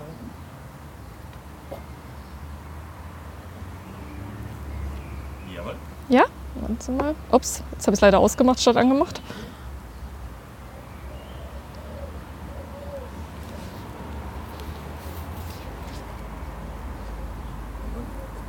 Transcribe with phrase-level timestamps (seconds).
[0.00, 0.30] einschalten?
[5.54, 5.74] Jawohl.
[6.08, 6.24] Ja,
[6.54, 7.14] warten Sie mal.
[7.30, 9.20] Ups, jetzt habe ich es leider ausgemacht statt angemacht.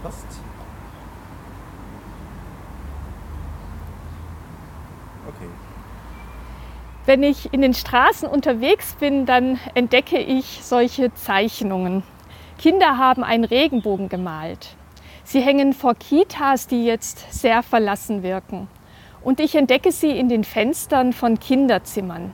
[0.04, 0.26] Passt.
[5.28, 5.50] Okay.
[7.10, 12.04] Wenn ich in den Straßen unterwegs bin, dann entdecke ich solche Zeichnungen.
[12.60, 14.76] Kinder haben einen Regenbogen gemalt.
[15.24, 18.68] Sie hängen vor Kitas, die jetzt sehr verlassen wirken.
[19.24, 22.32] Und ich entdecke sie in den Fenstern von Kinderzimmern.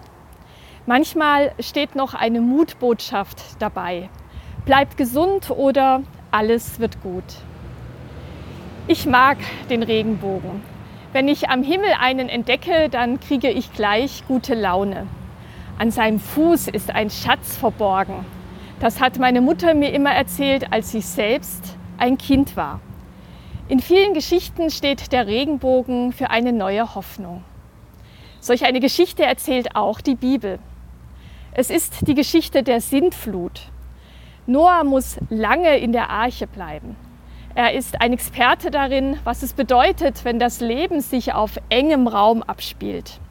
[0.86, 4.10] Manchmal steht noch eine Mutbotschaft dabei.
[4.66, 7.24] Bleibt gesund oder alles wird gut.
[8.90, 9.38] Ich mag
[9.70, 10.75] den Regenbogen.
[11.16, 15.08] Wenn ich am Himmel einen entdecke, dann kriege ich gleich gute Laune.
[15.80, 18.26] An seinem Fuß ist ein Schatz verborgen.
[18.82, 22.82] Das hat meine Mutter mir immer erzählt, als sie selbst ein Kind war.
[23.70, 27.46] In vielen Geschichten steht der Regenbogen für eine neue Hoffnung.
[28.42, 30.60] Solch eine Geschichte erzählt auch die Bibel.
[31.54, 33.62] Es ist die Geschichte der Sintflut.
[34.48, 36.98] Noah muss lange in der Arche bleiben.
[37.58, 42.44] Er ist ein Experte darin, was es bedeutet, wenn das Leben sich auf engem Raum
[42.44, 43.22] abspielt.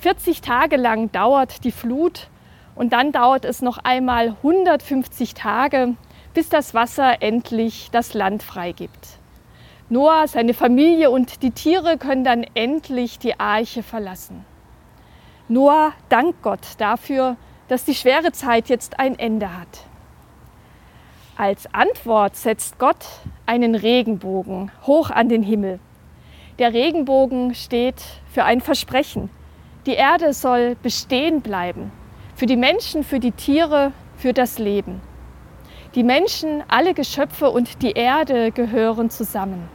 [0.00, 2.28] 40 Tage lang dauert die Flut
[2.74, 5.94] und dann dauert es noch einmal 150 Tage,
[6.32, 9.18] bis das Wasser endlich das Land freigibt.
[9.90, 14.46] Noah, seine Familie und die Tiere können dann endlich die Arche verlassen.
[15.48, 17.36] Noah dankt Gott dafür,
[17.68, 19.84] dass die schwere Zeit jetzt ein Ende hat.
[21.40, 23.06] Als Antwort setzt Gott
[23.46, 25.78] einen Regenbogen hoch an den Himmel.
[26.58, 29.30] Der Regenbogen steht für ein Versprechen.
[29.86, 31.92] Die Erde soll bestehen bleiben.
[32.34, 35.00] Für die Menschen, für die Tiere, für das Leben.
[35.94, 39.68] Die Menschen, alle Geschöpfe und die Erde gehören zusammen.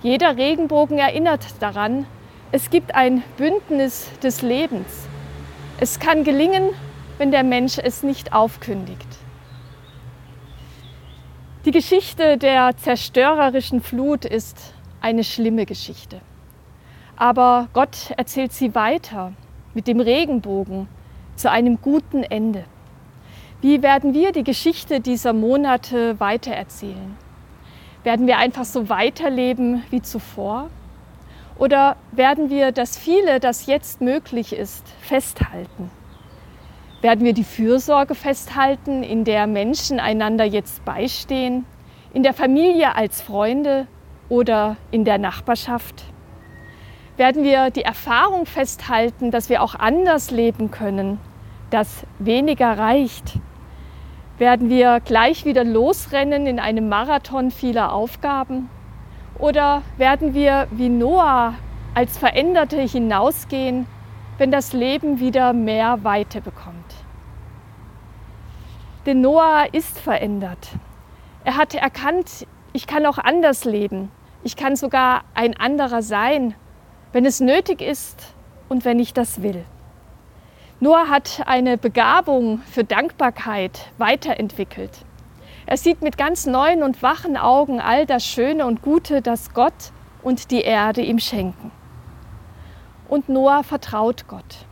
[0.00, 2.06] Jeder Regenbogen erinnert daran,
[2.52, 5.08] es gibt ein Bündnis des Lebens.
[5.80, 6.68] Es kann gelingen,
[7.18, 9.21] wenn der Mensch es nicht aufkündigt.
[11.64, 16.20] Die Geschichte der zerstörerischen Flut ist eine schlimme Geschichte.
[17.14, 19.32] Aber Gott erzählt sie weiter
[19.72, 20.88] mit dem Regenbogen
[21.36, 22.64] zu einem guten Ende.
[23.60, 27.16] Wie werden wir die Geschichte dieser Monate weitererzählen?
[28.02, 30.68] Werden wir einfach so weiterleben wie zuvor?
[31.60, 35.92] Oder werden wir das viele, das jetzt möglich ist, festhalten?
[37.02, 41.66] Werden wir die Fürsorge festhalten, in der Menschen einander jetzt beistehen,
[42.14, 43.88] in der Familie als Freunde
[44.28, 46.04] oder in der Nachbarschaft?
[47.16, 51.18] Werden wir die Erfahrung festhalten, dass wir auch anders leben können,
[51.70, 53.40] dass weniger reicht?
[54.38, 58.70] Werden wir gleich wieder losrennen in einem Marathon vieler Aufgaben?
[59.40, 61.54] Oder werden wir wie Noah
[61.94, 63.88] als Veränderte hinausgehen
[64.38, 66.94] wenn das Leben wieder mehr Weite bekommt.
[69.06, 70.68] Denn Noah ist verändert.
[71.44, 74.10] Er hat erkannt, ich kann auch anders leben.
[74.44, 76.54] Ich kann sogar ein anderer sein,
[77.12, 78.34] wenn es nötig ist
[78.68, 79.64] und wenn ich das will.
[80.80, 85.04] Noah hat eine Begabung für Dankbarkeit weiterentwickelt.
[85.66, 89.92] Er sieht mit ganz neuen und wachen Augen all das Schöne und Gute, das Gott
[90.22, 91.70] und die Erde ihm schenken
[93.12, 94.64] und Noah vertraut Gott.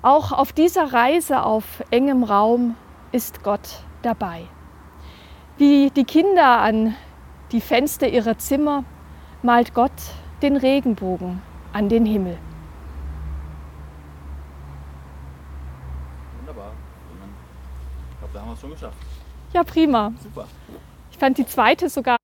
[0.00, 2.76] Auch auf dieser Reise auf engem Raum
[3.10, 4.46] ist Gott dabei.
[5.56, 6.94] Wie die Kinder an
[7.50, 8.84] die Fenster ihrer Zimmer
[9.42, 9.90] malt Gott
[10.42, 12.38] den Regenbogen an den Himmel.
[16.38, 16.70] Wunderbar.
[18.12, 18.98] Ich glaube, da haben wir es schon geschafft.
[19.52, 20.12] Ja, prima.
[20.22, 20.46] Super.
[21.10, 22.16] Ich fand die zweite sogar